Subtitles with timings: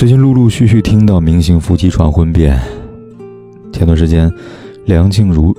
[0.00, 2.58] 最近陆陆续续听到明星夫妻传婚变。
[3.70, 4.32] 前段时间，
[4.86, 5.54] 梁静茹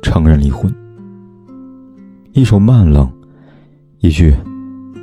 [0.00, 0.74] 承认离婚。
[2.32, 3.06] 一首慢冷，
[3.98, 4.34] 一句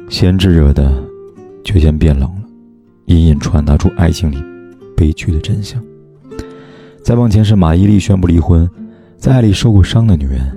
[0.10, 0.92] 先炙热的，
[1.64, 2.42] 却先变冷了，
[3.06, 4.44] 隐隐传达出爱情里
[4.98, 5.80] 悲剧的真相。
[7.04, 8.68] 再往前是马伊琍宣布离婚，
[9.18, 10.52] 在爱里受过伤的女人，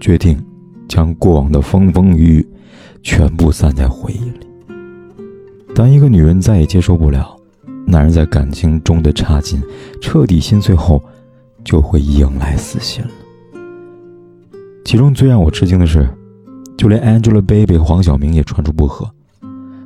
[0.00, 0.42] 决定
[0.88, 2.48] 将过往的风风雨雨
[3.02, 4.46] 全部散在回忆里。
[5.74, 7.36] 当一个女人再也接受不了
[7.84, 9.60] 男人在感情中的差劲，
[10.00, 11.02] 彻底心碎后，
[11.64, 13.10] 就会迎来死心了。
[14.84, 16.08] 其中最让我吃惊的是，
[16.78, 19.10] 就连 Angelababy 黄晓明也传出不和。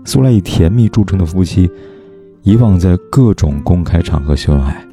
[0.05, 1.71] 素来以甜蜜著称的夫妻，
[2.43, 4.87] 以往在各种公开场合秀恩爱，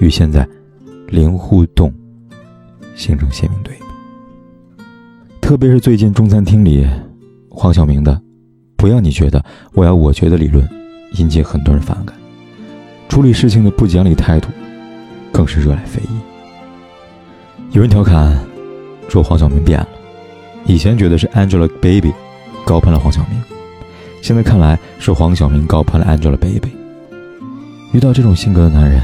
[0.00, 0.46] 与现在
[1.08, 1.92] 零互动
[2.94, 4.84] 形成鲜明对比。
[5.40, 6.86] 特别是最近中餐厅里，
[7.48, 8.20] 黄晓明的。
[8.78, 10.66] 不要你觉得，我要我觉得理论，
[11.14, 12.16] 引起很多人反感。
[13.08, 14.48] 处理事情的不讲理态度，
[15.32, 16.16] 更是惹来非议。
[17.72, 18.38] 有人调侃
[19.08, 19.88] 说黄晓明变了，
[20.64, 22.12] 以前觉得是 Angelababy
[22.64, 23.42] 高攀了黄晓明，
[24.22, 26.70] 现在看来是黄晓明高攀了 Angelababy。
[27.92, 29.02] 遇到这种性格的男人，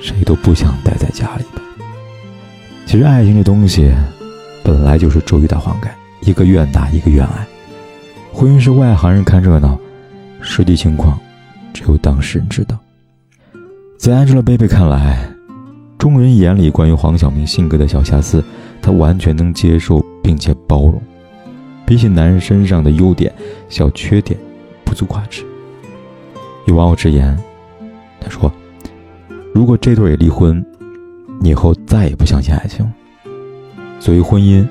[0.00, 1.60] 谁都不想待在家里吧？
[2.86, 3.92] 其实爱情这东西，
[4.64, 7.46] 本来就是周瑜打黄盖，一个愿打，一个愿挨。
[8.32, 9.78] 婚姻是外行人看热闹，
[10.40, 11.18] 实际情况
[11.72, 12.78] 只有当事人知道。
[13.98, 15.28] 在 Angelababy 看来，
[15.98, 18.42] 众人眼里关于黄晓明性格的小瑕疵，
[18.80, 21.02] 她完全能接受并且包容。
[21.84, 23.32] 比起男人身上的优点、
[23.68, 24.38] 小缺点，
[24.84, 25.44] 不足挂齿。
[26.66, 27.36] 有网友直言
[28.20, 28.50] ：“他说，
[29.52, 30.64] 如果这对也离婚，
[31.42, 32.92] 以后再也不相信爱情了。
[33.98, 34.66] 所谓婚姻，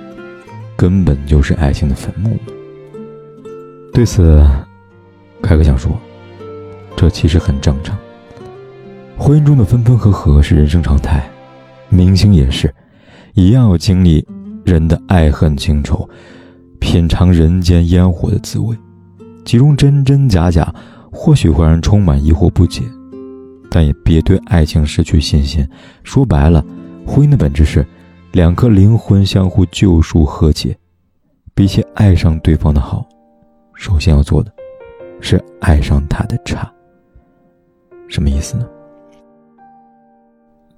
[0.78, 2.38] 根本就是爱情的坟墓。”
[3.94, 4.46] 对此，
[5.42, 5.92] 凯哥想说，
[6.96, 7.98] 这其实很正常。
[9.18, 11.30] 婚姻中的分分合合是人生常态，
[11.90, 12.74] 明星也是，
[13.34, 14.26] 一样要经历
[14.64, 16.08] 人的爱恨情仇，
[16.80, 18.74] 品尝人间烟火的滋味。
[19.44, 20.74] 其中真真假假，
[21.12, 22.84] 或许会让人充满疑惑不解，
[23.70, 25.68] 但也别对爱情失去信心。
[26.04, 26.64] 说白了，
[27.06, 27.86] 婚姻的本质是
[28.32, 30.78] 两颗灵魂相互救赎和解，
[31.54, 33.06] 比起爱上对方的好。
[33.80, 34.52] 首先要做的，
[35.22, 36.70] 是爱上他的差。
[38.10, 38.68] 什么意思呢？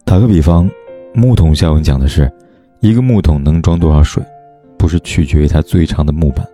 [0.06, 0.70] 打个比方，
[1.12, 2.32] 木桶效应讲的是，
[2.80, 4.24] 一个木桶能装多少水，
[4.78, 6.46] 不是取决于它最长的木板，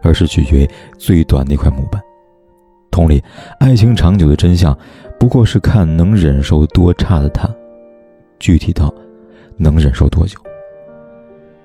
[0.00, 2.02] 而是取决于最短那块木板。
[2.90, 3.22] 同理，
[3.60, 4.74] 爱情长久的真相，
[5.20, 7.46] 不过是看能忍受多差的他，
[8.38, 8.90] 具体到
[9.58, 10.38] 能忍受多久。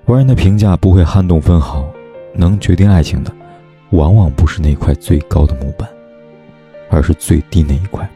[0.04, 1.88] 外人的评价不会撼动分毫，
[2.34, 3.32] 能决定爱情的。
[3.90, 5.88] 往往不是那块最高的木板，
[6.90, 8.08] 而是最低那一块。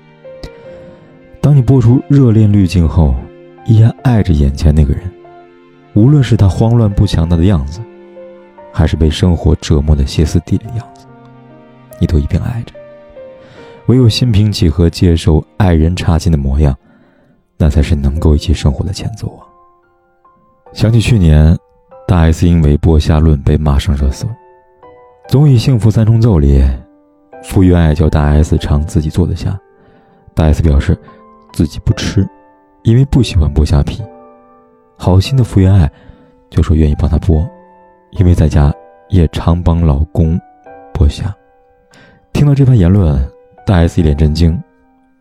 [1.40, 3.14] 当你播出热恋滤镜后，
[3.66, 5.02] 依然爱着眼前那个人，
[5.94, 7.80] 无论是他慌乱不强大的样子，
[8.72, 11.06] 还是被生活折磨的歇斯底里的样子，
[11.98, 12.74] 你都一并爱着。
[13.86, 16.76] 唯有心平气和接受爱人差劲的模样，
[17.56, 19.42] 那才是能够一起生活的前奏啊！
[20.72, 21.56] 想起去年，
[22.06, 24.28] 大 S 因为剥虾论被骂上热搜。
[25.32, 26.62] 综艺《幸福三重奏》里，
[27.42, 29.58] 福原爱叫大 S 尝自己做的虾，
[30.34, 30.94] 大 S 表示
[31.54, 32.28] 自己不吃，
[32.82, 34.02] 因为不喜欢剥虾皮。
[34.98, 35.90] 好心的福原爱
[36.50, 37.48] 就说愿意帮她剥，
[38.10, 38.70] 因为在家
[39.08, 40.38] 也常帮老公
[40.92, 41.34] 剥虾。
[42.34, 43.18] 听到这番言论，
[43.64, 44.62] 大 S 一脸震惊。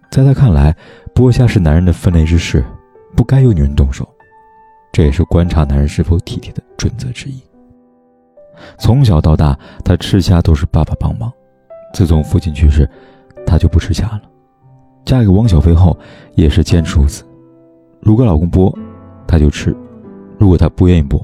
[0.10, 0.76] 在她看来，
[1.16, 2.62] 剥虾是男人的分内之事，
[3.16, 4.06] 不该由女人动手，
[4.92, 7.42] 这也是观察男人是否体贴的准则之一。
[8.78, 11.32] 从小到大，她吃虾都是爸爸帮忙。
[11.94, 12.90] 自从父亲去世，
[13.46, 14.22] 她就不吃虾了。
[15.04, 15.98] 嫁给汪小菲后，
[16.36, 17.24] 也是坚持如此。
[18.02, 18.74] 如果老公剥，
[19.28, 19.72] 她就吃；
[20.38, 21.22] 如果她不愿意剥，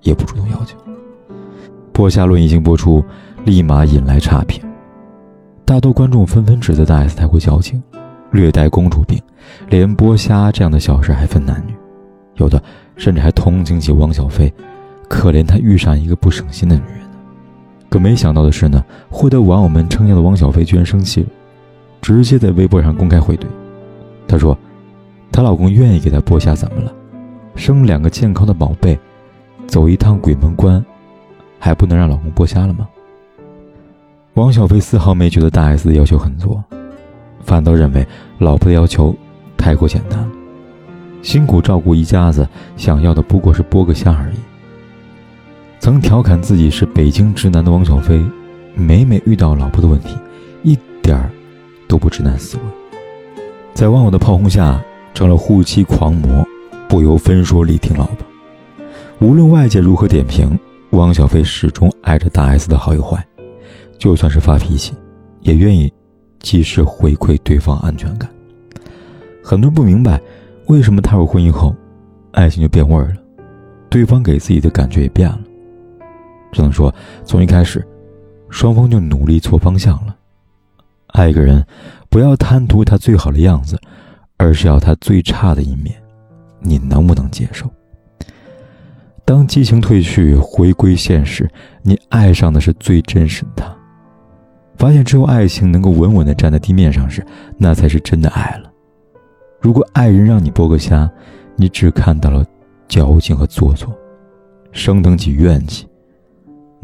[0.00, 0.76] 也不主动要求。
[1.92, 3.04] 剥虾论一经播出，
[3.44, 4.62] 立马引来差评。
[5.64, 7.82] 大多观众纷纷指责大 S 太过矫情，
[8.30, 9.20] 略带公主病，
[9.68, 11.74] 连剥虾这样的小事还分男女，
[12.34, 12.62] 有的
[12.96, 14.52] 甚至还同情起汪小菲。
[15.14, 16.98] 可怜他遇上一个不省心的女人。
[17.88, 21.28] 可没想到的是呢，获得网友们称赞的汪小菲居然生气了，
[22.02, 23.46] 直接在微博上公开回怼。
[24.26, 24.58] 她说
[25.30, 26.92] ：“她老公愿意给她剥虾，怎么了？
[27.54, 28.98] 生两个健康的宝贝，
[29.68, 30.84] 走一趟鬼门关，
[31.60, 32.88] 还不能让老公剥虾了吗？”
[34.34, 36.62] 汪小菲丝毫没觉得大 S 的要求很多，
[37.44, 38.04] 反倒认为
[38.38, 39.14] 老婆的要求
[39.56, 40.28] 太过简单了。
[41.22, 42.46] 辛苦照顾一家子，
[42.76, 44.36] 想要的不过是剥个虾而已。
[45.84, 48.24] 曾调侃自己是北京直男的汪小菲，
[48.74, 50.16] 每每遇到老婆的问题，
[50.62, 51.30] 一点儿
[51.86, 52.62] 都不直男思维。
[53.74, 54.82] 在网友的炮轰下，
[55.12, 56.42] 成了护妻狂魔，
[56.88, 58.26] 不由分说力挺老婆。
[59.18, 60.58] 无论外界如何点评，
[60.92, 63.22] 汪小菲始终爱着大 S 的好与坏。
[63.98, 64.94] 就算是发脾气，
[65.42, 65.92] 也愿意
[66.40, 68.26] 及时回馈对方安全感。
[69.42, 70.18] 很多人不明白，
[70.64, 71.76] 为什么踏入婚姻后，
[72.32, 73.16] 爱情就变味儿了，
[73.90, 75.38] 对方给自己的感觉也变了。
[76.54, 77.86] 只能说，从一开始，
[78.48, 80.16] 双方就努力错方向了。
[81.08, 81.64] 爱一个人，
[82.08, 83.78] 不要贪图他最好的样子，
[84.36, 85.94] 而是要他最差的一面，
[86.60, 87.70] 你能不能接受？
[89.24, 91.50] 当激情褪去，回归现实，
[91.82, 93.76] 你爱上的是最真实的他。
[94.76, 97.24] 发现只有爱情能够稳稳地站在地面上时，
[97.56, 98.70] 那才是真的爱了。
[99.60, 101.10] 如果爱人让你剥个虾，
[101.56, 102.44] 你只看到了
[102.88, 103.96] 矫情和做作，
[104.72, 105.86] 升腾起怨气，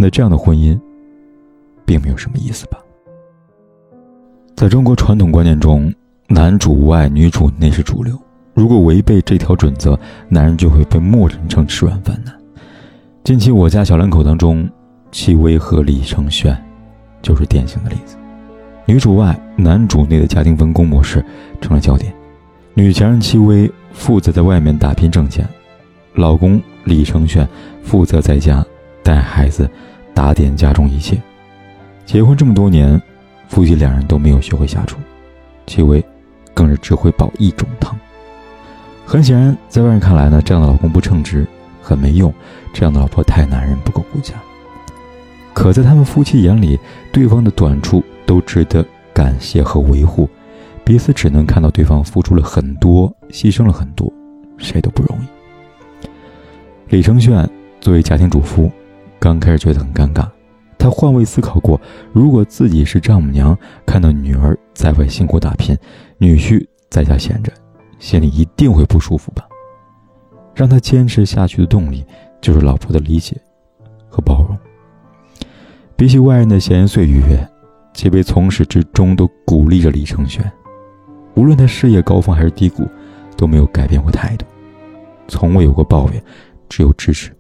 [0.02, 0.80] 那这样的婚姻，
[1.84, 2.78] 并没有什么意思吧？
[4.56, 5.92] 在中国传统观念中，
[6.26, 8.18] 男主外女主内是主流。
[8.54, 12.34] 如果违背这条准则，男人就会被默认成吃软饭男。
[13.24, 14.66] 近期我家小两口当中，
[15.12, 16.56] 戚薇和李承铉。
[17.20, 18.16] 就是典型的例子，
[18.86, 21.22] 女主外男主内的家庭分工模式
[21.60, 22.10] 成了焦点。
[22.72, 25.46] 女强人戚薇负责在外面打拼挣钱，
[26.14, 27.46] 老公李承铉
[27.82, 28.64] 负责在家
[29.10, 29.68] 带孩子、
[30.14, 31.20] 打点家中一切。
[32.06, 33.00] 结婚这么多年，
[33.48, 34.98] 夫妻两人都没有学会下厨，
[35.66, 36.04] 戚薇
[36.54, 37.98] 更是只会煲一种汤。
[39.04, 41.44] 很显然，在外人看来呢，这样的老公不称职，
[41.82, 42.30] 很没用；
[42.72, 44.34] 这样的老婆太男人，不够顾家。
[45.52, 46.78] 可在他们夫妻眼里，
[47.12, 50.30] 对方的短处都值得感谢和维护，
[50.84, 54.12] 彼此只能看到对方付出了很多，牺牲了很多，
[54.56, 56.08] 谁都不容易。
[56.90, 57.44] 李承铉
[57.80, 58.70] 作为家庭主妇，
[59.20, 60.26] 刚开始觉得很尴尬，
[60.78, 61.78] 他换位思考过，
[62.10, 65.76] 如果自己是丈母娘，看到女儿在外辛苦打拼，
[66.16, 67.52] 女婿在家闲着，
[67.98, 69.46] 心里一定会不舒服吧？
[70.54, 72.04] 让他坚持下去的动力，
[72.40, 73.36] 就是老婆的理解
[74.08, 74.58] 和包容。
[75.96, 77.22] 比起外人的闲言碎语，
[77.92, 80.40] 戚薇从始至终都鼓励着李承铉，
[81.34, 82.88] 无论他事业高峰还是低谷，
[83.36, 84.46] 都没有改变过态度，
[85.28, 86.24] 从未有过抱怨，
[86.70, 87.30] 只有支持。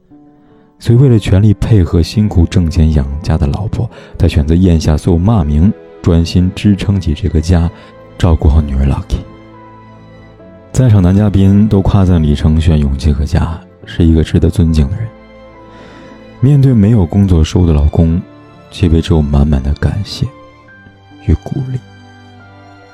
[0.80, 3.88] 所以，为了全力配合辛苦挣钱养家的老婆，
[4.18, 5.72] 他选择咽下所有骂名，
[6.02, 7.70] 专心支撑起这个家，
[8.18, 9.18] 照顾好女儿 Lucky。
[10.72, 15.06] 在场男嘉宾都夸赞李承铉勇气可嘉，是一个值得尊敬的人。
[16.40, 18.20] 面对没有工作收入的老公。
[18.72, 20.24] 戚薇只有满满的感谢
[21.26, 21.78] 与鼓励，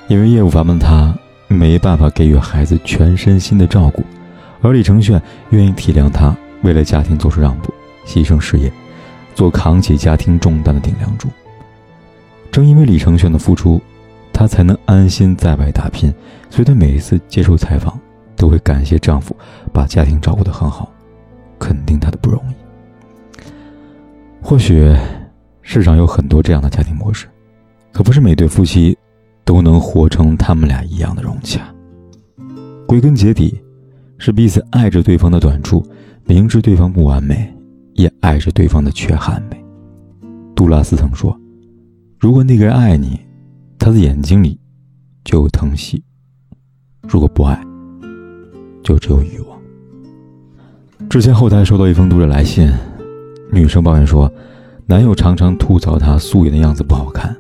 [0.09, 1.15] 因为业务繁忙，他
[1.49, 4.03] 没办法给予孩子全身心的照顾，
[4.63, 7.75] 而李承铉愿意体谅他，为了家庭做出让步，
[8.07, 8.73] 牺牲事业，
[9.35, 11.29] 做扛起家庭重担的顶梁柱。
[12.51, 13.79] 正因为李承铉的付出，
[14.33, 16.11] 她才能安心在外打拼，
[16.49, 17.99] 所以她每一次接受采访，
[18.37, 19.37] 都会感谢丈夫
[19.73, 20.91] 把家庭照顾得很好，
[21.59, 22.55] 肯定他的不容易。
[24.41, 24.97] 或许。
[25.69, 27.27] 世上有很多这样的家庭模式，
[27.91, 28.97] 可不是每对夫妻
[29.45, 31.61] 都能活成他们俩一样的融洽。
[32.87, 33.61] 归根结底，
[34.17, 35.85] 是彼此爱着对方的短处，
[36.25, 37.53] 明知对方不完美，
[37.97, 39.65] 也爱着对方的缺憾美。
[40.55, 41.39] 杜拉斯曾说
[42.19, 43.21] ：“如果那个人爱你，
[43.79, 44.59] 他的眼睛里
[45.25, 46.01] 就有疼惜；
[47.03, 47.61] 如果不爱，
[48.83, 49.59] 就只有欲望。”
[51.11, 52.73] 之前后台收到一封读者来信，
[53.53, 54.33] 女生抱怨说。
[54.89, 57.37] 男友常常吐槽她素颜的样子不好看，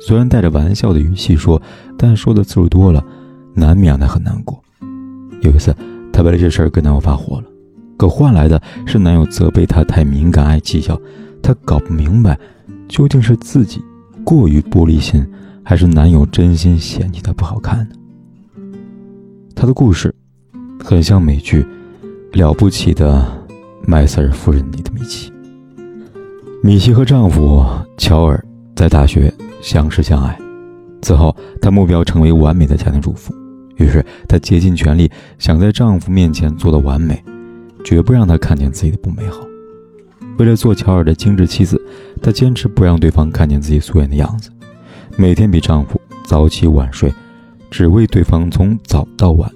[0.00, 1.60] 虽然带着玩笑的语气说，
[1.98, 3.04] 但说的次数多了，
[3.54, 4.62] 难免让她很难过。
[5.42, 5.74] 有一次，
[6.12, 7.46] 她为了这事儿跟男友发火了，
[7.96, 11.00] 可换来的是男友责备她太敏感爱计较。
[11.42, 12.38] 她搞不明白，
[12.88, 13.80] 究竟是自己
[14.24, 15.24] 过于玻璃心，
[15.62, 17.96] 还是男友真心嫌弃她不好看呢？
[19.54, 20.14] 她的故事，
[20.84, 21.62] 很像美剧
[22.32, 23.24] 《了不起的
[23.86, 25.32] 麦瑟尔夫人》里的米奇。
[26.62, 27.64] 米奇和丈夫
[27.96, 30.36] 乔尔在大学相识相爱，
[31.00, 33.32] 此后她目标成为完美的家庭主妇，
[33.76, 37.22] 于是她竭尽全力想在丈夫面前做到完美，
[37.86, 39.46] 绝不让他看见自己的不美好。
[40.38, 41.80] 为了做乔尔的精致妻子，
[42.20, 44.50] 她坚持不让对方看见自己素颜的样子，
[45.16, 47.14] 每天比丈夫早起晚睡，
[47.70, 49.48] 只为对方从早到晚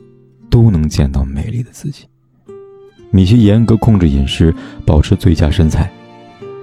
[0.49, 2.05] 都能见到美丽的自己。
[3.11, 4.55] 米西严格控制饮食，
[4.87, 5.91] 保持最佳身材，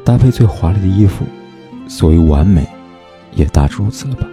[0.06, 1.26] 搭配最华丽的衣服，
[1.90, 2.66] 所谓完美，
[3.36, 4.26] 也大致如此了吧。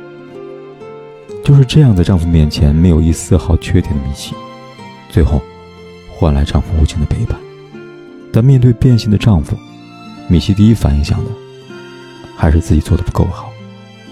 [1.44, 4.36] 就是这样，在丈夫面前没有一丝毫缺点的米奇，
[5.10, 5.42] 最后
[6.16, 7.38] 换来丈夫无情的背叛。
[8.32, 9.56] 但面对变心的丈夫，
[10.28, 11.30] 米西第一反应想的
[12.36, 13.50] 还是自己做的不够好。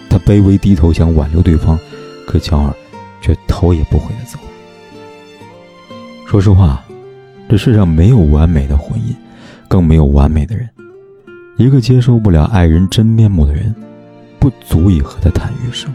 [0.09, 1.79] 她卑微低头想挽留对方，
[2.27, 2.73] 可乔尔
[3.21, 4.45] 却头也不回的走了。
[6.27, 6.85] 说实话，
[7.49, 9.15] 这世上没有完美的婚姻，
[9.69, 10.69] 更没有完美的人。
[11.57, 13.75] 一个接受不了爱人真面目的人，
[14.39, 15.93] 不足以和他谈余生。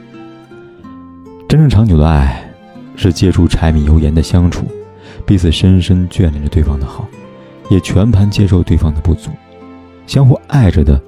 [1.48, 2.44] 真正长久的爱，
[2.96, 4.68] 是借助柴米油盐的相处，
[5.28, 7.06] 彼此深深眷恋着对方的好，
[7.70, 9.30] 也全盘接受对方的不足，
[10.08, 11.00] 相互爱着的，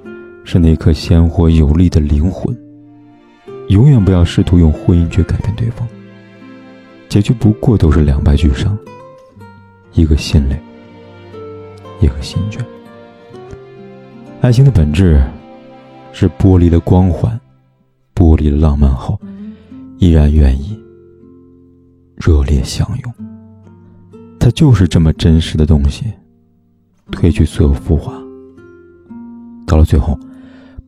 [0.44, 2.54] 是那颗鲜活有力的灵魂。
[3.68, 5.88] 永远不要试图用婚姻去改变对方，
[7.08, 8.76] 结局不过都是两败俱伤，
[9.94, 10.60] 一个心累，
[12.00, 12.60] 一个心倦。
[14.42, 15.22] 爱情的本质，
[16.12, 17.40] 是剥离了光环，
[18.14, 19.18] 剥离了浪漫后。
[19.98, 20.78] 依然愿意
[22.16, 23.14] 热烈相拥，
[24.40, 26.06] 它就是这么真实的东西，
[27.12, 28.14] 褪去所有浮华，
[29.66, 30.18] 到了最后，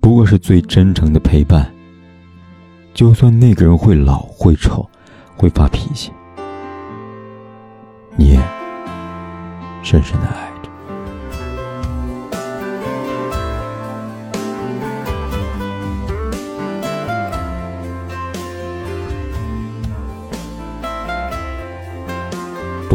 [0.01, 1.71] 不过是最真诚的陪伴。
[2.95, 4.89] 就算那个人会老、会丑、
[5.37, 6.11] 会发脾气，
[8.17, 8.37] 你也
[9.83, 10.52] 深深的爱。